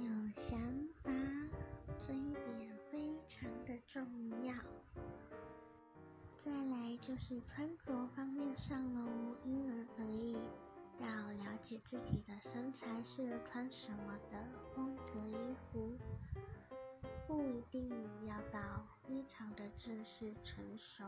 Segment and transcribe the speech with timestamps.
[0.00, 0.58] 有想
[1.02, 1.10] 法
[1.98, 4.02] 这一点非常的重
[4.46, 4.54] 要。
[6.42, 10.36] 再来就是穿着方面上喽因人而异
[10.98, 15.92] 要了解自己的身材适合穿什么的风格衣服
[17.26, 17.90] 不一定
[18.26, 21.04] 要到非常的正式成熟。